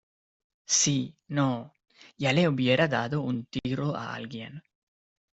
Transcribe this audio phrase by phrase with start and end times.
[0.77, 1.75] si no,
[2.17, 4.59] ya le hubieran dado un tiro a alguien.